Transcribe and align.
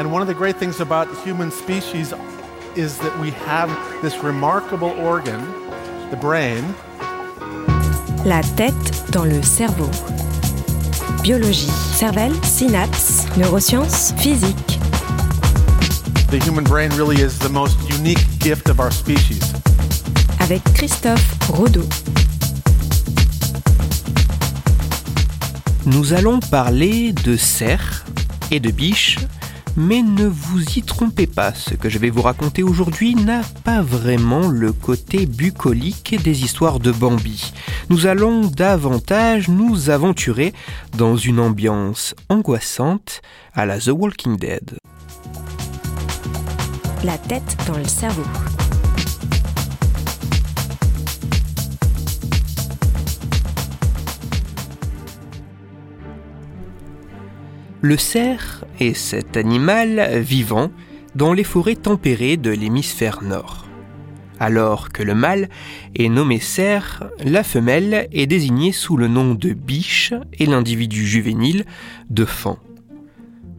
And 0.00 0.10
one 0.10 0.22
of 0.22 0.28
the 0.28 0.34
great 0.34 0.56
things 0.56 0.80
about 0.80 1.14
human 1.24 1.50
species 1.50 2.14
is 2.74 2.96
that 3.00 3.18
we 3.20 3.32
have 3.32 3.68
this 4.00 4.16
remarkable 4.24 4.88
organ, 4.92 5.38
the 6.08 6.16
brain. 6.16 6.64
La 8.24 8.40
tête 8.56 9.10
dans 9.10 9.26
le 9.26 9.42
cerveau. 9.42 9.90
Biologie, 11.22 11.68
cervelle, 11.92 12.32
synapses, 12.42 13.26
neurosciences, 13.36 14.14
physique. 14.16 14.78
The 16.30 16.38
human 16.42 16.64
brain 16.64 16.88
really 16.96 17.20
is 17.20 17.38
the 17.38 17.50
most 17.50 17.76
unique 17.90 18.24
gift 18.38 18.70
of 18.70 18.80
our 18.80 18.90
species. 18.90 19.52
Avec 20.40 20.62
Christophe 20.72 21.36
Rodeau. 21.50 21.86
Nous 25.84 26.14
allons 26.14 26.40
parler 26.40 27.12
de 27.12 27.36
cerfs 27.36 28.06
et 28.50 28.60
de 28.60 28.70
biches, 28.70 29.18
mais 29.76 30.02
ne 30.02 30.26
vous 30.26 30.62
y 30.76 30.82
trompez 30.82 31.26
pas, 31.26 31.54
ce 31.54 31.74
que 31.74 31.88
je 31.88 31.98
vais 31.98 32.10
vous 32.10 32.22
raconter 32.22 32.62
aujourd'hui 32.62 33.14
n'a 33.14 33.42
pas 33.64 33.82
vraiment 33.82 34.48
le 34.48 34.72
côté 34.72 35.26
bucolique 35.26 36.20
des 36.22 36.42
histoires 36.42 36.80
de 36.80 36.92
Bambi. 36.92 37.52
Nous 37.88 38.06
allons 38.06 38.46
davantage 38.46 39.48
nous 39.48 39.90
aventurer 39.90 40.52
dans 40.96 41.16
une 41.16 41.40
ambiance 41.40 42.14
angoissante 42.28 43.22
à 43.54 43.66
la 43.66 43.78
The 43.78 43.88
Walking 43.88 44.36
Dead. 44.36 44.78
La 47.04 47.16
tête 47.18 47.56
dans 47.66 47.78
le 47.78 47.86
cerveau. 47.86 48.24
Le 57.82 57.96
cerf 57.96 58.64
est 58.78 58.92
cet 58.92 59.38
animal 59.38 60.20
vivant 60.20 60.70
dans 61.14 61.32
les 61.32 61.44
forêts 61.44 61.76
tempérées 61.76 62.36
de 62.36 62.50
l'hémisphère 62.50 63.22
nord. 63.22 63.66
Alors 64.38 64.90
que 64.90 65.02
le 65.02 65.14
mâle 65.14 65.48
est 65.94 66.10
nommé 66.10 66.40
cerf, 66.40 67.04
la 67.24 67.42
femelle 67.42 68.06
est 68.12 68.26
désignée 68.26 68.72
sous 68.72 68.98
le 68.98 69.08
nom 69.08 69.34
de 69.34 69.54
biche 69.54 70.12
et 70.38 70.44
l'individu 70.44 71.06
juvénile 71.06 71.64
de 72.10 72.26
fan. 72.26 72.56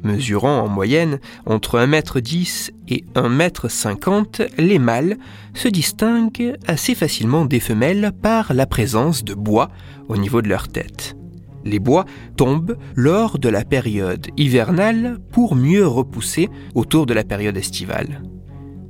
Mesurant 0.03 0.59
en 0.61 0.67
moyenne 0.67 1.19
entre 1.47 1.79
1m10 1.79 2.71
et 2.89 3.03
1m50, 3.15 4.49
les 4.59 4.79
mâles 4.79 5.17
se 5.55 5.67
distinguent 5.67 6.57
assez 6.67 6.93
facilement 6.93 7.45
des 7.45 7.59
femelles 7.59 8.11
par 8.21 8.53
la 8.53 8.67
présence 8.67 9.23
de 9.23 9.33
bois 9.33 9.69
au 10.09 10.17
niveau 10.17 10.43
de 10.43 10.49
leur 10.49 10.67
tête. 10.67 11.15
Les 11.63 11.79
bois 11.79 12.05
tombent 12.37 12.77
lors 12.95 13.39
de 13.39 13.49
la 13.49 13.63
période 13.63 14.27
hivernale 14.37 15.19
pour 15.31 15.55
mieux 15.55 15.85
repousser 15.85 16.49
autour 16.75 17.05
de 17.05 17.13
la 17.13 17.23
période 17.23 17.57
estivale. 17.57 18.23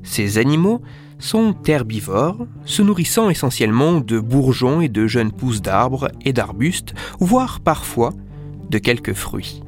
Ces 0.04 0.38
animaux 0.38 0.82
sont 1.20 1.56
herbivores, 1.68 2.48
se 2.66 2.82
nourrissant 2.82 3.30
essentiellement 3.30 4.00
de 4.00 4.20
bourgeons 4.20 4.82
et 4.82 4.90
de 4.90 5.06
jeunes 5.08 5.32
pousses 5.32 5.62
d'arbres 5.62 6.10
et 6.26 6.34
d'arbustes, 6.34 6.94
voire 7.20 7.60
parfois 7.60 8.14
de 8.70 8.78
quelques 8.80 9.14
fruits. 9.14 9.62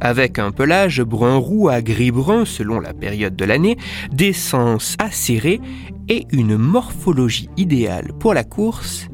Avec 0.00 0.38
un 0.38 0.50
pelage 0.50 1.02
brun-roux 1.02 1.68
à 1.68 1.82
gris-brun 1.82 2.44
selon 2.46 2.80
la 2.80 2.94
période 2.94 3.36
de 3.36 3.44
l'année, 3.44 3.76
des 4.12 4.32
sens 4.32 4.96
acérés 4.98 5.60
et 6.08 6.26
une 6.32 6.56
morphologie 6.56 7.50
idéale 7.58 8.12
pour 8.18 8.32
la 8.32 8.44
course, 8.44 9.08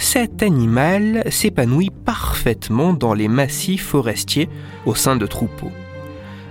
cet 0.00 0.42
animal 0.42 1.22
s'épanouit 1.30 1.90
parfaitement 1.90 2.94
dans 2.94 3.12
les 3.12 3.28
massifs 3.28 3.86
forestiers 3.86 4.48
au 4.86 4.94
sein 4.94 5.14
de 5.14 5.26
troupeaux. 5.26 5.70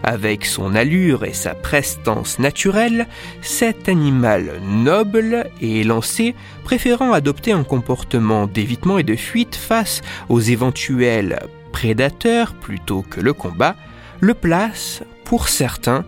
Avec 0.04 0.46
son 0.46 0.76
allure 0.76 1.26
et 1.26 1.34
sa 1.34 1.56
prestance 1.56 2.40
naturelle, 2.40 3.08
cet 3.42 3.90
animal 3.90 4.62
noble 4.64 5.50
et 5.62 5.82
élancé, 5.82 6.36
préférant 6.64 7.12
adopter 7.12 7.52
un 7.52 7.64
comportement 7.64 8.46
d'évitement 8.48 8.98
et 9.00 9.04
de 9.04 9.16
fuite 9.16 9.56
face 9.56 10.02
aux 10.30 10.40
éventuels 10.40 11.40
prédateurs 11.74 12.54
plutôt 12.54 13.02
que 13.02 13.20
le 13.20 13.34
combat, 13.34 13.76
le 14.20 14.36
place, 14.36 15.02
pour 15.26 15.50
certains, 15.50 16.06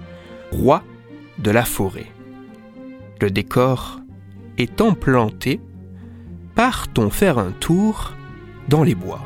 roi 0.52 0.84
de 1.40 1.52
la 1.52 1.66
forêt. 1.66 2.12
Le 3.20 3.30
décor 3.30 4.00
étant 4.58 4.94
planté, 4.94 5.60
partons 6.56 7.10
faire 7.10 7.38
un 7.38 7.52
tour 7.52 8.14
dans 8.68 8.84
les 8.84 8.96
bois. 8.96 9.22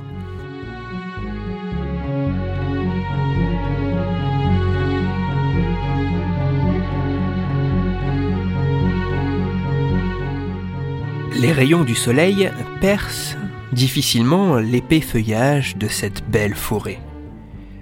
Les 11.37 11.51
rayons 11.51 11.83
du 11.83 11.95
soleil 11.95 12.49
percent 12.79 13.35
difficilement 13.71 14.55
l'épais 14.55 15.01
feuillage 15.01 15.75
de 15.77 15.87
cette 15.87 16.27
belle 16.29 16.55
forêt. 16.55 16.99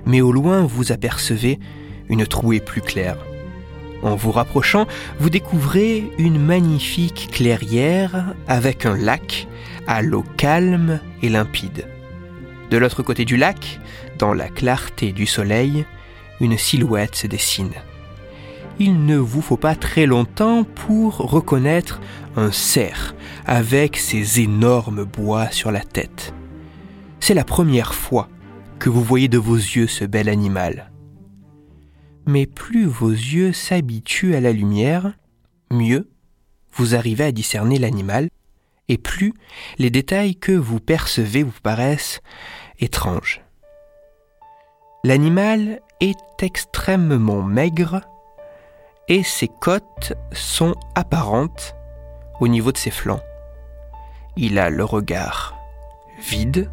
Mais 0.05 0.21
au 0.21 0.31
loin, 0.31 0.63
vous 0.63 0.91
apercevez 0.91 1.59
une 2.09 2.25
trouée 2.25 2.59
plus 2.59 2.81
claire. 2.81 3.17
En 4.03 4.15
vous 4.15 4.31
rapprochant, 4.31 4.85
vous 5.19 5.29
découvrez 5.29 6.11
une 6.17 6.39
magnifique 6.39 7.29
clairière 7.31 8.35
avec 8.47 8.85
un 8.85 8.97
lac 8.97 9.47
à 9.87 10.01
l'eau 10.01 10.25
calme 10.35 10.99
et 11.21 11.29
limpide. 11.29 11.87
De 12.69 12.77
l'autre 12.77 13.01
côté 13.01 13.23
du 13.23 13.37
lac, 13.37 13.79
dans 14.19 14.33
la 14.33 14.49
clarté 14.49 15.13
du 15.13 15.25
soleil, 15.25 15.85
une 16.41 16.57
silhouette 16.57 17.15
se 17.15 17.27
dessine. 17.27 17.73
Il 18.79 19.05
ne 19.05 19.17
vous 19.17 19.41
faut 19.41 19.57
pas 19.57 19.75
très 19.75 20.05
longtemps 20.05 20.63
pour 20.63 21.17
reconnaître 21.17 22.01
un 22.35 22.51
cerf 22.51 23.15
avec 23.45 23.97
ses 23.97 24.41
énormes 24.41 25.05
bois 25.05 25.49
sur 25.51 25.71
la 25.71 25.81
tête. 25.81 26.33
C'est 27.19 27.35
la 27.35 27.45
première 27.45 27.93
fois 27.93 28.27
que 28.79 28.89
vous 28.89 29.03
voyez 29.03 29.29
de 29.29 29.37
vos 29.37 29.55
yeux 29.55 29.87
ce 29.87 30.03
bel 30.03 30.27
animal. 30.27 30.92
Mais 32.25 32.45
plus 32.45 32.85
vos 32.85 33.11
yeux 33.11 33.53
s'habituent 33.53 34.35
à 34.35 34.41
la 34.41 34.53
lumière, 34.53 35.13
mieux 35.71 36.09
vous 36.71 36.95
arrivez 36.95 37.25
à 37.25 37.31
discerner 37.31 37.77
l'animal, 37.77 38.29
et 38.89 38.97
plus 38.97 39.33
les 39.77 39.89
détails 39.89 40.35
que 40.35 40.51
vous 40.51 40.79
percevez 40.79 41.43
vous 41.43 41.51
paraissent 41.61 42.21
étranges. 42.79 43.41
L'animal 45.03 45.81
est 45.99 46.41
extrêmement 46.41 47.41
maigre 47.41 48.01
et 49.07 49.23
ses 49.23 49.47
côtes 49.47 50.13
sont 50.31 50.75
apparentes 50.95 51.75
au 52.39 52.47
niveau 52.47 52.71
de 52.71 52.77
ses 52.77 52.91
flancs. 52.91 53.21
Il 54.37 54.57
a 54.59 54.69
le 54.69 54.83
regard 54.83 55.55
vide 56.19 56.69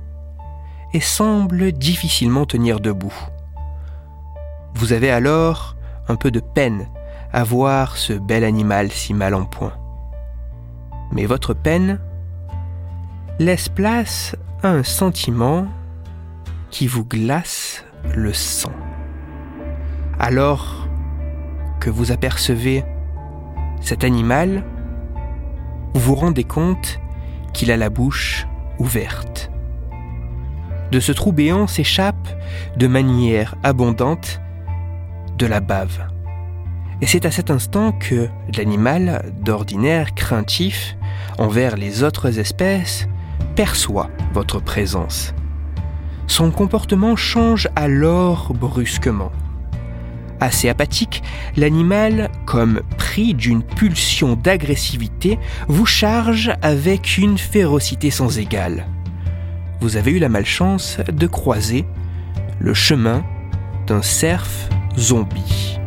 et 0.93 1.01
semble 1.01 1.73
difficilement 1.73 2.47
tenir 2.47 2.81
debout. 2.81 3.15
Vous 4.75 4.93
avez 4.93 5.11
alors 5.11 5.77
un 6.09 6.17
peu 6.17 6.31
de 6.31 6.41
peine 6.41 6.89
à 7.33 7.45
voir 7.45 7.97
ce 7.97 8.13
bel 8.13 8.45
animal 8.45 8.91
si 8.91 9.15
mal 9.15 9.35
en 9.35 9.45
point. 9.45 9.75
Mais 11.13 11.27
votre 11.27 11.55
peine 11.55 12.01
laisse 13.39 13.69
place 13.69 14.37
à 14.63 14.69
un 14.69 14.83
sentiment 14.83 15.67
qui 16.71 16.87
vous 16.87 17.05
glace 17.05 17.85
le 18.15 18.33
sang. 18.33 18.73
Alors 20.19 20.87
que 21.81 21.91
vous 21.91 22.13
apercevez 22.13 22.85
cet 23.81 24.05
animal, 24.05 24.65
vous 25.95 26.01
vous 26.01 26.15
rendez 26.15 26.45
compte 26.45 27.01
qu'il 27.53 27.71
a 27.71 27.77
la 27.77 27.91
bouche 27.91 28.47
ouverte. 28.79 29.51
De 30.93 31.01
ce 31.01 31.13
trou 31.13 31.33
béant 31.33 31.67
s'échappe 31.67 32.29
de 32.77 32.87
manière 32.87 33.55
abondante 33.63 34.41
de 35.41 35.47
la 35.47 35.61
bave. 35.61 36.07
Et 37.01 37.07
c'est 37.07 37.25
à 37.25 37.31
cet 37.31 37.51
instant 37.51 37.93
que 37.93 38.29
l'animal, 38.57 39.33
d'ordinaire 39.41 40.15
craintif 40.15 40.97
envers 41.39 41.77
les 41.77 42.03
autres 42.03 42.39
espèces, 42.39 43.09
perçoit 43.57 44.11
votre 44.35 44.61
présence. 44.61 45.35
Son 46.27 46.51
comportement 46.51 47.17
change 47.17 47.69
alors 47.75 48.53
brusquement. 48.53 49.33
Assez 50.41 50.69
apathique, 50.69 51.23
l'animal, 51.57 52.31
comme 52.45 52.83
pris 52.99 53.33
d'une 53.33 53.63
pulsion 53.63 54.37
d'agressivité, 54.37 55.39
vous 55.69 55.87
charge 55.87 56.53
avec 56.61 57.17
une 57.17 57.39
férocité 57.39 58.11
sans 58.11 58.39
égale. 58.39 58.87
Vous 59.81 59.97
avez 59.97 60.13
eu 60.13 60.19
la 60.19 60.29
malchance 60.29 60.99
de 61.11 61.27
croiser 61.27 61.87
le 62.59 62.75
chemin 62.75 63.25
d'un 63.87 64.03
cerf 64.03 64.69
zombie. 64.99 65.79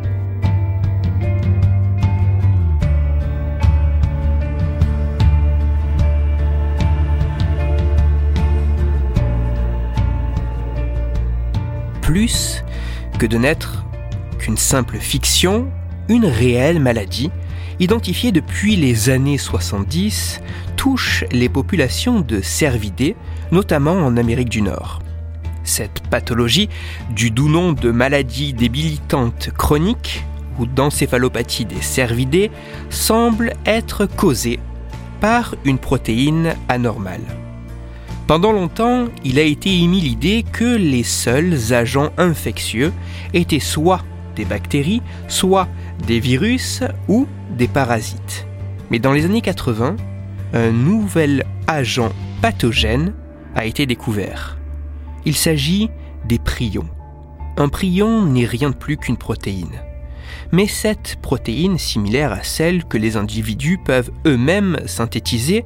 Plus 12.02 12.62
que 13.18 13.26
de 13.26 13.38
n'être 13.38 13.84
qu'une 14.38 14.56
simple 14.56 14.98
fiction, 14.98 15.68
une 16.08 16.26
réelle 16.26 16.78
maladie, 16.78 17.30
identifiée 17.80 18.30
depuis 18.30 18.76
les 18.76 19.10
années 19.10 19.38
70, 19.38 20.40
touche 20.76 21.24
les 21.32 21.48
populations 21.48 22.20
de 22.20 22.40
cervidés, 22.40 23.16
notamment 23.52 23.96
en 23.96 24.16
Amérique 24.16 24.50
du 24.50 24.62
Nord. 24.62 25.03
Cette 25.64 26.06
pathologie, 26.08 26.68
du 27.10 27.30
doux 27.30 27.48
nom 27.48 27.72
de 27.72 27.90
maladie 27.90 28.52
débilitante 28.52 29.50
chronique 29.56 30.24
ou 30.58 30.66
d'encéphalopathie 30.66 31.64
des 31.64 31.80
cervidés, 31.80 32.50
semble 32.90 33.54
être 33.66 34.06
causée 34.06 34.60
par 35.20 35.54
une 35.64 35.78
protéine 35.78 36.54
anormale. 36.68 37.24
Pendant 38.26 38.52
longtemps, 38.52 39.06
il 39.24 39.38
a 39.38 39.42
été 39.42 39.70
émis 39.82 40.00
l'idée 40.00 40.44
que 40.50 40.76
les 40.76 41.02
seuls 41.02 41.72
agents 41.72 42.10
infectieux 42.16 42.92
étaient 43.32 43.58
soit 43.58 44.02
des 44.36 44.44
bactéries, 44.44 45.02
soit 45.28 45.68
des 46.06 46.20
virus 46.20 46.82
ou 47.08 47.26
des 47.50 47.68
parasites. 47.68 48.46
Mais 48.90 48.98
dans 48.98 49.12
les 49.12 49.24
années 49.24 49.40
80, 49.40 49.96
un 50.52 50.70
nouvel 50.70 51.44
agent 51.66 52.12
pathogène 52.40 53.12
a 53.54 53.66
été 53.66 53.86
découvert. 53.86 54.56
Il 55.24 55.34
s'agit 55.36 55.90
des 56.26 56.38
prions. 56.38 56.88
Un 57.56 57.68
prion 57.68 58.26
n'est 58.26 58.46
rien 58.46 58.70
de 58.70 58.74
plus 58.74 58.96
qu'une 58.96 59.16
protéine. 59.16 59.80
Mais 60.52 60.66
cette 60.66 61.16
protéine, 61.22 61.78
similaire 61.78 62.32
à 62.32 62.42
celle 62.42 62.84
que 62.84 62.98
les 62.98 63.16
individus 63.16 63.78
peuvent 63.78 64.10
eux-mêmes 64.26 64.78
synthétiser, 64.86 65.64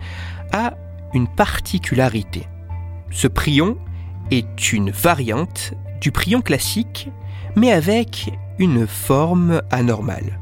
a 0.52 0.74
une 1.14 1.28
particularité. 1.28 2.46
Ce 3.10 3.26
prion 3.26 3.78
est 4.30 4.72
une 4.72 4.90
variante 4.90 5.72
du 6.00 6.12
prion 6.12 6.40
classique, 6.40 7.10
mais 7.56 7.72
avec 7.72 8.30
une 8.58 8.86
forme 8.86 9.62
anormale. 9.70 10.38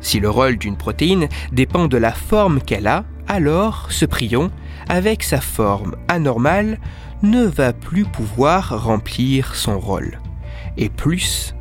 Si 0.00 0.20
le 0.20 0.30
rôle 0.30 0.56
d'une 0.56 0.76
protéine 0.76 1.28
dépend 1.52 1.88
de 1.88 1.96
la 1.96 2.12
forme 2.12 2.60
qu'elle 2.60 2.86
a, 2.86 3.04
alors 3.30 3.86
ce 3.90 4.06
prion, 4.06 4.50
avec 4.88 5.22
sa 5.22 5.40
forme 5.40 5.94
anormale, 6.08 6.80
ne 7.22 7.44
va 7.44 7.72
plus 7.72 8.04
pouvoir 8.04 8.84
remplir 8.84 9.54
son 9.54 9.78
rôle. 9.78 10.18
Et 10.76 10.88
plus 10.88 11.54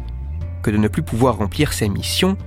que 0.63 0.71
de 0.71 0.77
ne 0.77 0.88
plus 0.88 1.04
pouvoir 1.04 1.38
remplir 1.38 1.74
sa 1.74 1.88
mission, 1.88 2.38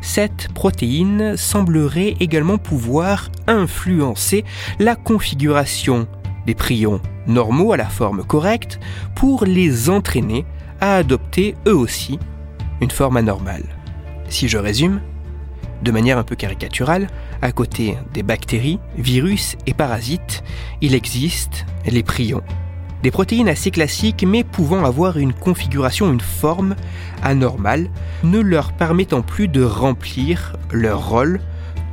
cette 0.00 0.50
protéine 0.54 1.36
semblerait 1.36 2.14
également 2.20 2.56
pouvoir 2.56 3.28
influencer 3.46 4.46
la 4.78 4.96
configuration 4.96 6.08
des 6.46 6.54
prions 6.54 7.02
normaux 7.26 7.74
à 7.74 7.76
la 7.76 7.84
forme 7.84 8.24
correcte 8.24 8.80
pour 9.14 9.44
les 9.44 9.90
entraîner 9.90 10.46
à 10.80 10.94
adopter 10.94 11.54
eux 11.66 11.76
aussi 11.76 12.18
une 12.80 12.90
forme 12.90 13.18
anormale. 13.18 13.64
Si 14.30 14.48
je 14.48 14.56
résume, 14.56 15.02
de 15.82 15.90
manière 15.90 16.18
un 16.18 16.22
peu 16.22 16.36
caricaturale, 16.36 17.08
à 17.42 17.52
côté 17.52 17.96
des 18.12 18.22
bactéries, 18.22 18.78
virus 18.96 19.56
et 19.66 19.74
parasites, 19.74 20.42
il 20.80 20.94
existe 20.94 21.66
les 21.86 22.02
prions. 22.02 22.42
Des 23.02 23.10
protéines 23.10 23.48
assez 23.48 23.70
classiques 23.70 24.24
mais 24.26 24.44
pouvant 24.44 24.84
avoir 24.84 25.16
une 25.16 25.32
configuration, 25.32 26.12
une 26.12 26.20
forme 26.20 26.76
anormale, 27.22 27.88
ne 28.22 28.40
leur 28.40 28.72
permettant 28.72 29.22
plus 29.22 29.48
de 29.48 29.62
remplir 29.62 30.56
leur 30.70 31.08
rôle 31.08 31.40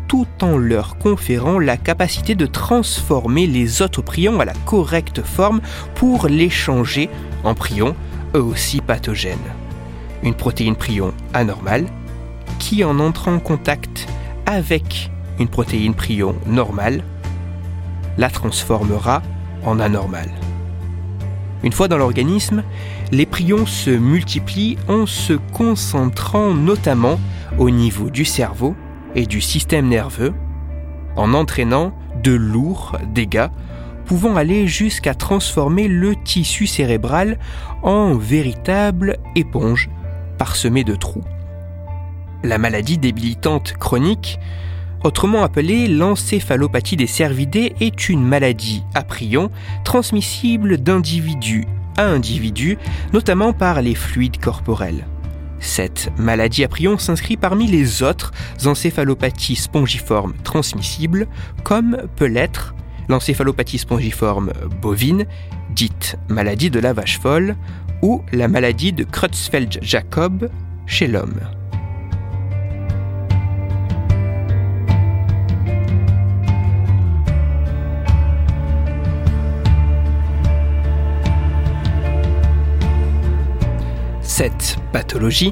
tout 0.07 0.28
en 0.42 0.57
leur 0.57 0.98
conférant 0.98 1.60
la 1.60 1.78
capacité 1.78 2.36
de 2.36 2.45
transformer 2.45 3.45
les 3.45 3.81
autres 3.81 4.01
prions 4.01 4.40
à 4.40 4.45
la 4.45 4.54
correcte 4.66 5.22
forme 5.22 5.62
pour 5.95 6.28
les 6.28 6.50
changer 6.50 7.10
en 7.44 7.54
prions 7.54 7.95
eux 8.36 8.42
aussi 8.42 8.81
pathogènes. 8.81 9.38
Une 10.24 10.33
protéine 10.33 10.75
prion 10.75 11.13
anormale 11.33 11.86
qui 12.59 12.83
en 12.83 13.00
entrant 13.00 13.36
en 13.36 13.39
contact 13.39 14.07
avec 14.45 15.12
une 15.39 15.48
protéine 15.48 15.94
prion 15.94 16.36
normale 16.45 17.04
la 18.18 18.30
transformera 18.30 19.21
en 19.63 19.80
anormale. 19.80 20.31
Une 21.63 21.71
fois 21.71 21.88
dans 21.88 21.98
l'organisme, 21.98 22.63
les 23.12 23.25
prions 23.25 23.65
se 23.65 23.89
multiplient 23.89 24.77
en 24.88 25.06
se 25.06 25.33
concentrant 25.33 26.54
notamment 26.54 27.19
au 27.57 27.69
niveau 27.69 28.09
du 28.09 28.25
cerveau 28.25 28.75
et 29.15 29.25
du 29.25 29.42
système 29.42 29.88
nerveux, 29.88 30.33
en 31.15 31.33
entraînant 31.33 31.94
de 32.24 32.31
lourds 32.31 32.98
dégâts 33.13 33.50
pouvant 34.06 34.36
aller 34.36 34.68
jusqu'à 34.68 35.13
transformer 35.13 35.88
le 35.88 36.15
tissu 36.15 36.65
cérébral 36.65 37.38
en 37.83 38.15
véritable 38.15 39.18
éponge 39.36 39.89
parsemée 40.38 40.83
de 40.83 40.95
trous. 40.95 41.24
La 42.44 42.57
maladie 42.57 42.98
débilitante 42.98 43.74
chronique, 43.74 44.39
autrement 45.04 45.44
appelée 45.44 45.88
l'encéphalopathie 45.88 46.95
des 46.95 47.07
cervidés, 47.07 47.74
est 47.80 48.10
une 48.10 48.24
maladie 48.24 48.84
à 48.94 49.04
prion 49.04 49.50
transmissible 49.84 50.78
d'individu 50.78 51.66
à 51.98 52.04
individu, 52.04 52.78
notamment 53.12 53.54
par 53.54 53.81
les 53.81 53.95
fluides 53.95 54.39
corporels. 54.39 55.07
Cette 55.60 56.12
maladie 56.18 56.63
à 56.63 56.68
prion 56.68 57.00
s'inscrit 57.00 57.38
parmi 57.38 57.66
les 57.66 58.04
autres 58.04 58.31
encéphalopathies 58.66 59.56
spongiformes 59.56 60.33
transmissibles, 60.44 61.28
comme 61.63 61.98
peut 62.16 62.28
l'être 62.28 62.75
l'encéphalopathie 63.10 63.80
spongiforme 63.80 64.51
bovine, 64.81 65.25
dite 65.72 66.18
maladie 66.28 66.69
de 66.69 66.80
la 66.80 66.94
vache 66.94 67.19
folle, 67.19 67.56
ou 68.01 68.22
la 68.31 68.48
maladie 68.48 68.94
de 68.94 69.04
Creutzfeldt-Jacob 69.04 70.50
chez 70.86 71.07
l'homme. 71.07 71.40
Cette 84.39 84.78
pathologie, 84.94 85.51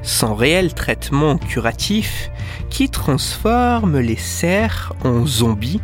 sans 0.00 0.34
réel 0.34 0.72
traitement 0.72 1.36
curatif, 1.36 2.30
qui 2.70 2.88
transforme 2.88 3.98
les 3.98 4.16
cerfs 4.16 4.94
en 5.04 5.26
zombies 5.26 5.82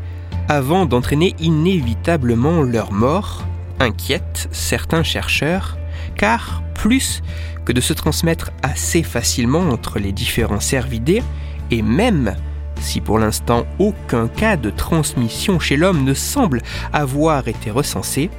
avant 0.49 0.87
d'entraîner 0.87 1.35
inévitablement 1.39 2.63
leur 2.63 2.93
mort, 2.93 3.45
inquiète 3.79 4.49
certains 4.53 5.03
chercheurs, 5.03 5.77
car 6.17 6.63
plus 6.75 7.21
que 7.67 7.73
de 7.73 7.83
se 7.83 7.93
transmettre 7.93 8.53
assez 8.62 9.03
facilement 9.03 9.69
entre 9.69 9.99
les 9.99 10.12
différents 10.12 10.61
cervidés, 10.61 11.23
et 11.71 11.83
même 11.83 12.37
si 12.81 13.03
pour 13.03 13.19
l'instant 13.19 13.67
aucun 13.79 14.29
cas 14.29 14.57
de 14.57 14.71
transmission 14.71 15.59
chez 15.59 15.76
l'homme 15.76 16.05
ne 16.05 16.14
semble 16.14 16.62
avoir 16.91 17.49
été 17.49 17.71
recensé, 17.71 18.31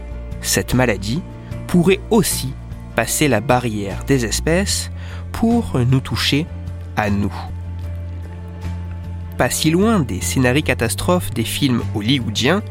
cette 0.42 0.74
maladie 0.74 1.22
pourrait 1.68 2.00
aussi 2.10 2.56
passer 2.96 3.28
la 3.28 3.42
barrière 3.42 4.04
des 4.06 4.26
espèces 4.26 4.92
pour 5.32 5.80
nous 5.80 6.00
toucher 6.00 6.46
à 6.96 7.10
nous. 7.10 7.34
Pas 9.38 9.50
si 9.50 9.72
loin 9.72 10.00
des 10.00 10.22
scénarios 10.22 10.62
catastrophes 10.62 11.32
des 11.32 11.44
films 11.44 11.82
hollywoodiens, 11.96 12.62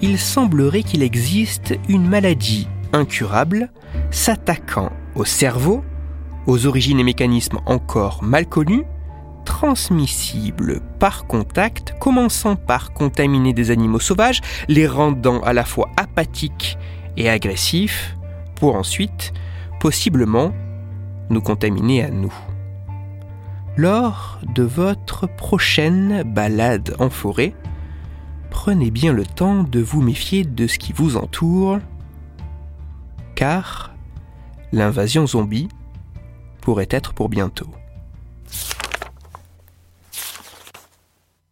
il 0.00 0.18
semblerait 0.18 0.82
qu'il 0.82 1.02
existe 1.02 1.74
une 1.88 2.08
maladie 2.08 2.68
incurable 2.92 3.70
s'attaquant 4.10 4.90
au 5.14 5.24
cerveau, 5.24 5.84
aux 6.46 6.66
origines 6.66 7.00
et 7.00 7.04
mécanismes 7.04 7.58
encore 7.66 8.22
mal 8.22 8.46
connus, 8.46 8.84
transmissible 9.44 10.80
par 10.98 11.26
contact, 11.26 11.94
commençant 11.98 12.56
par 12.56 12.92
contaminer 12.92 13.52
des 13.52 13.70
animaux 13.70 14.00
sauvages, 14.00 14.40
les 14.68 14.86
rendant 14.86 15.40
à 15.40 15.52
la 15.52 15.64
fois 15.64 15.90
apathiques 15.96 16.78
et 17.16 17.28
agressifs, 17.28 18.16
pour 18.54 18.76
ensuite 18.76 19.32
possiblement 19.80 20.52
nous 21.30 21.40
contaminer 21.40 22.04
à 22.04 22.10
nous. 22.10 22.32
Lors 23.76 24.40
de 24.54 24.62
votre 24.62 25.26
prochaine 25.26 26.22
balade 26.24 26.96
en 26.98 27.10
forêt, 27.10 27.54
prenez 28.50 28.90
bien 28.90 29.12
le 29.12 29.24
temps 29.24 29.62
de 29.62 29.80
vous 29.80 30.02
méfier 30.02 30.44
de 30.44 30.66
ce 30.66 30.78
qui 30.78 30.92
vous 30.92 31.16
entoure, 31.16 31.78
car 33.34 33.94
l'invasion 34.72 35.26
zombie 35.26 35.68
pourrait 36.60 36.88
être 36.90 37.14
pour 37.14 37.28
bientôt. 37.28 37.70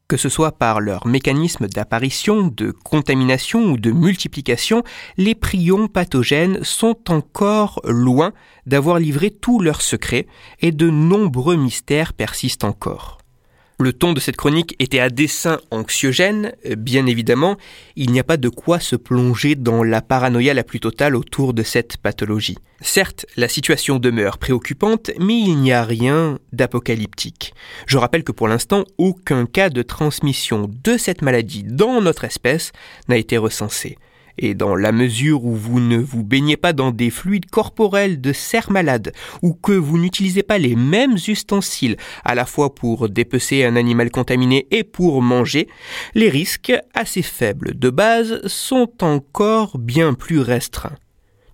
Que 0.09 0.17
ce 0.17 0.29
soit 0.29 0.53
par 0.53 0.81
leur 0.81 1.07
mécanisme 1.07 1.67
d'apparition, 1.67 2.47
de 2.47 2.71
contamination 2.71 3.73
ou 3.73 3.77
de 3.77 3.91
multiplication, 3.91 4.85
les 5.17 5.35
prions 5.35 5.89
pathogènes 5.89 6.63
sont 6.63 7.11
encore 7.11 7.81
loin 7.85 8.33
d'avoir 8.67 9.01
livré 9.01 9.31
tous 9.31 9.59
leurs 9.59 9.83
secrets 9.83 10.29
et 10.61 10.71
de 10.71 10.91
nombreux 10.91 11.57
mystères 11.57 12.13
persistent 12.13 12.65
encore. 12.65 13.19
Le 13.79 13.93
ton 13.93 14.15
de 14.15 14.21
cette 14.21 14.37
chronique 14.37 14.75
était 14.79 15.01
à 15.01 15.11
dessein 15.11 15.61
anxiogène, 15.71 16.53
bien 16.79 17.05
évidemment, 17.05 17.59
il 17.95 18.11
n'y 18.11 18.19
a 18.19 18.25
pas 18.25 18.39
de 18.39 18.49
quoi 18.49 18.81
se 18.81 18.97
plonger 18.97 19.55
dans 19.55 19.83
la 19.83 20.01
paranoïa 20.01 20.55
la 20.55 20.65
plus 20.65 20.81
totale 20.81 21.15
autour 21.15 21.53
de 21.53 21.63
cette 21.63 21.99
pathologie. 21.99 22.57
Certes, 22.81 23.27
la 23.37 23.49
situation 23.49 23.99
demeure 23.99 24.39
préoccupante, 24.39 25.11
mais 25.19 25.39
il 25.39 25.59
n'y 25.59 25.73
a 25.73 25.85
rien 25.85 26.39
d'apocalyptique. 26.55 27.53
Je 27.87 27.99
rappelle 27.99 28.25
que 28.25 28.33
pour 28.33 28.49
l'instant, 28.49 28.85
aucun 28.97 29.45
cas 29.45 29.69
de 29.69 29.83
transmission 29.83 30.71
de 30.83 30.97
cette 30.97 31.21
maladie 31.21 31.63
dans 31.63 32.01
notre 32.01 32.25
espèce 32.25 32.73
n'a 33.09 33.19
été 33.19 33.37
recensé. 33.37 33.99
Et 34.39 34.55
dans 34.55 34.77
la 34.77 34.93
mesure 34.93 35.45
où 35.45 35.55
vous 35.55 35.81
ne 35.81 35.97
vous 35.97 36.23
baignez 36.23 36.57
pas 36.57 36.73
dans 36.73 36.91
des 36.91 37.11
fluides 37.11 37.51
corporels 37.51 38.21
de 38.21 38.33
cerfs 38.33 38.71
malades, 38.71 39.13
ou 39.43 39.55
que 39.55 39.73
vous 39.73 39.99
n'utilisez 39.99 40.43
pas 40.43 40.59
les 40.59 40.77
mêmes 40.77 41.17
ustensiles 41.29 41.97
à 42.25 42.35
la 42.35 42.47
fois 42.47 42.75
pour 42.75 43.09
dépecer 43.09 43.65
un 43.65 43.77
animal 43.77 44.11
contaminé 44.11 44.67
et 44.71 44.85
pour 44.85 45.23
manger, 45.23 45.69
les 46.15 46.29
risques, 46.29 46.73
assez 46.95 47.23
faibles 47.23 47.79
de 47.79 47.91
base, 47.91 48.47
sont 48.47 48.93
encore 49.03 49.79
bien 49.79 50.15
plus 50.15 50.41
restreints. 50.41 50.97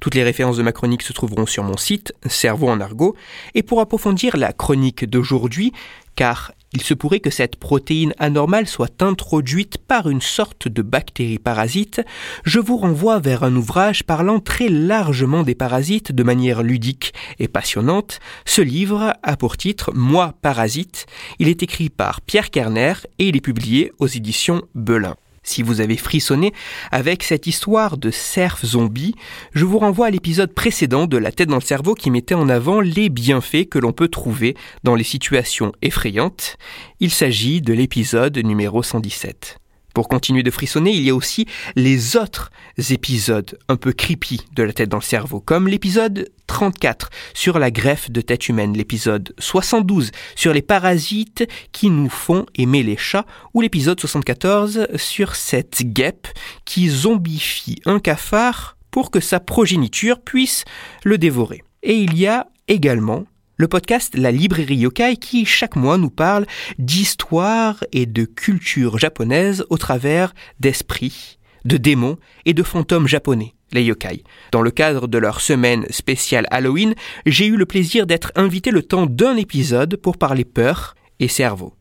Toutes 0.03 0.17
les 0.17 0.25
références 0.25 0.57
de 0.57 0.65
ma 0.65 0.73
chronique 0.73 1.03
se 1.03 1.13
trouveront 1.13 1.47
sur 1.47 1.63
mon 1.63 1.77
site, 1.77 2.13
Cerveau 2.27 2.69
en 2.69 2.81
argot, 2.81 3.15
et 3.55 3.63
pour 3.63 3.81
approfondir 3.81 4.37
la 4.37 4.53
chronique 4.53 5.09
d'aujourd'hui, 5.09 5.73
car 6.17 6.51
il 6.73 6.83
se 6.83 6.93
pourrait 6.93 7.21
que 7.21 7.31
cette 7.31 7.55
protéine 7.55 8.13
anormale 8.19 8.67
soit 8.67 9.01
introduite 9.01 9.79
par 9.79 10.11
une 10.11 10.21
sorte 10.21 10.67
de 10.67 10.83
bactérie 10.83 11.39
parasite, 11.39 12.03
je 12.43 12.59
vous 12.59 12.79
renvoie 12.79 13.21
vers 13.21 13.45
un 13.45 13.55
ouvrage 13.55 14.03
parlant 14.03 14.41
très 14.41 14.69
largement 14.69 15.45
des 15.45 15.55
parasites 15.55 16.11
de 16.11 16.25
manière 16.25 16.65
ludique 16.65 17.15
et 17.39 17.47
passionnante. 17.47 18.19
Ce 18.45 18.61
livre 18.61 19.15
a 19.23 19.37
pour 19.37 19.57
titre 19.57 19.93
Moi 19.95 20.35
parasite. 20.43 21.07
Il 21.39 21.47
est 21.47 21.63
écrit 21.63 21.91
par 21.91 22.23
Pierre 22.23 22.51
Kerner 22.51 22.95
et 23.21 23.29
il 23.29 23.37
est 23.37 23.41
publié 23.41 23.93
aux 24.01 24.09
éditions 24.09 24.63
Belin. 24.75 25.15
Si 25.43 25.63
vous 25.63 25.81
avez 25.81 25.97
frissonné 25.97 26.53
avec 26.91 27.23
cette 27.23 27.47
histoire 27.47 27.97
de 27.97 28.11
cerf 28.11 28.59
zombie, 28.65 29.15
je 29.55 29.65
vous 29.65 29.79
renvoie 29.79 30.07
à 30.07 30.11
l'épisode 30.11 30.53
précédent 30.53 31.07
de 31.07 31.17
La 31.17 31.33
tête 31.33 31.49
dans 31.49 31.57
le 31.57 31.61
cerveau 31.61 31.95
qui 31.95 32.11
mettait 32.11 32.35
en 32.35 32.49
avant 32.49 32.81
les 32.81 33.09
bienfaits 33.09 33.69
que 33.69 33.79
l'on 33.79 33.93
peut 33.93 34.09
trouver 34.09 34.57
dans 34.85 34.95
les 34.95 35.05
situations 35.05 35.73
effrayantes. 35.83 36.57
Il 37.01 37.11
s'agit 37.11 37.61
de 37.61 37.73
l'épisode 37.73 38.39
numéro 38.39 38.83
117. 38.83 39.62
Pour 39.95 40.09
continuer 40.09 40.43
de 40.43 40.51
frissonner, 40.51 40.93
il 40.93 41.03
y 41.03 41.11
a 41.11 41.15
aussi 41.15 41.47
les 41.77 42.17
autres 42.17 42.51
épisodes 42.91 43.59
un 43.69 43.77
peu 43.77 43.93
creepy 43.93 44.41
de 44.55 44.63
la 44.63 44.73
tête 44.73 44.89
dans 44.89 44.99
le 44.99 45.03
cerveau, 45.03 45.41
comme 45.41 45.69
l'épisode 45.69 46.31
34 46.47 47.11
sur 47.35 47.59
la 47.59 47.71
greffe 47.71 48.11
de 48.11 48.21
tête 48.21 48.49
humaine, 48.49 48.77
l'épisode 48.77 49.35
72 49.39 50.11
sur 50.35 50.53
les 50.53 50.63
parasites 50.63 51.47
qui 51.73 51.91
nous 51.91 52.09
font 52.09 52.47
aimer 52.55 52.83
les 52.83 52.97
chats, 52.97 53.27
ou 53.55 53.61
l'épisode 53.61 54.01
74 54.01 54.89
sur 54.97 55.35
cette 55.35 55.83
guêpe 55.83 56.29
qui 56.65 56.89
zombifie 56.89 57.81
un 57.85 57.99
cafard 57.99 58.77
pour 58.91 59.11
que 59.11 59.21
sa 59.21 59.41
progéniture 59.41 60.21
puisse 60.21 60.65
le 61.05 61.19
dévorer. 61.19 61.63
Et 61.83 61.97
il 61.97 62.17
y 62.17 62.27
a 62.27 62.47
également 62.69 63.25
le 63.57 63.69
podcast 63.69 64.17
La 64.17 64.31
Librairie 64.31 64.77
Yokai 64.77 65.17
qui 65.17 65.45
chaque 65.45 65.77
mois 65.77 65.99
nous 65.99 66.11
parle 66.11 66.47
d'histoire 66.79 67.85
et 67.93 68.07
de 68.07 68.25
culture 68.25 68.99
japonaise 68.99 69.65
au 69.69 69.79
travers 69.79 70.35
d'esprits, 70.61 71.39
de 71.65 71.77
démons 71.77 72.17
et 72.45 72.55
de 72.55 72.63
fantômes 72.63 73.07
japonais, 73.07 73.55
les 73.73 73.85
yokai. 73.85 74.25
Dans 74.53 74.63
le 74.63 74.71
cadre 74.71 75.07
de 75.07 75.19
leur 75.19 75.41
semaine 75.41 75.87
spéciale 75.91 76.47
Halloween, 76.51 76.95
j'ai 77.27 77.47
eu 77.47 77.57
le 77.57 77.67
plaisir 77.67 78.07
d'être 78.07 78.33
invité 78.37 78.71
le 78.71 78.83
temps 78.83 79.07
d'un 79.07 79.37
épisode 79.37 79.97
pour 79.97 80.17
parler 80.17 80.45
peur 80.45 80.95
et 81.21 81.29
cerveau. 81.29 81.75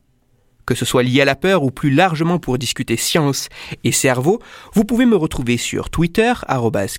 Que 0.65 0.75
ce 0.75 0.85
soit 0.85 1.03
lié 1.03 1.21
à 1.21 1.25
la 1.25 1.35
peur 1.35 1.63
ou 1.63 1.71
plus 1.71 1.89
largement 1.89 2.37
pour 2.37 2.57
discuter 2.57 2.95
science 2.95 3.49
et 3.83 3.91
cerveau, 3.91 4.39
vous 4.73 4.83
pouvez 4.85 5.05
me 5.05 5.15
retrouver 5.15 5.57
sur 5.57 5.89
Twitter, 5.89 6.33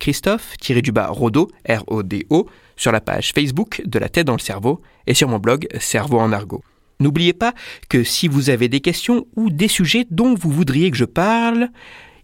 Christophe-Rodo, 0.00 1.48
R-O-D-O, 1.68 2.48
sur 2.76 2.92
la 2.92 3.00
page 3.00 3.32
Facebook 3.32 3.82
de 3.84 3.98
la 3.98 4.08
tête 4.08 4.26
dans 4.26 4.32
le 4.32 4.38
cerveau 4.38 4.80
et 5.06 5.14
sur 5.14 5.28
mon 5.28 5.38
blog 5.38 5.66
Cerveau 5.80 6.18
en 6.18 6.32
argot. 6.32 6.62
N'oubliez 7.00 7.32
pas 7.32 7.52
que 7.88 8.04
si 8.04 8.28
vous 8.28 8.50
avez 8.50 8.68
des 8.68 8.80
questions 8.80 9.26
ou 9.36 9.50
des 9.50 9.68
sujets 9.68 10.06
dont 10.10 10.34
vous 10.34 10.50
voudriez 10.50 10.90
que 10.90 10.96
je 10.96 11.04
parle, 11.04 11.68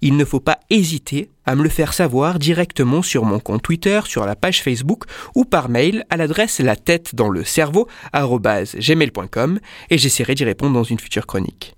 il 0.00 0.16
ne 0.16 0.24
faut 0.24 0.40
pas 0.40 0.60
hésiter 0.70 1.30
à 1.44 1.56
me 1.56 1.62
le 1.62 1.68
faire 1.68 1.92
savoir 1.92 2.38
directement 2.38 3.02
sur 3.02 3.24
mon 3.24 3.40
compte 3.40 3.62
Twitter, 3.62 4.00
sur 4.04 4.24
la 4.26 4.36
page 4.36 4.62
Facebook 4.62 5.04
ou 5.34 5.44
par 5.44 5.68
mail 5.68 6.04
à 6.10 6.16
l'adresse 6.16 6.60
la 6.60 6.76
tête 6.76 7.14
dans 7.14 7.28
le 7.28 7.44
cerveau 7.44 7.88
gmail.com 8.14 9.58
et 9.90 9.98
j'essaierai 9.98 10.34
d'y 10.34 10.44
répondre 10.44 10.74
dans 10.74 10.84
une 10.84 11.00
future 11.00 11.26
chronique. 11.26 11.77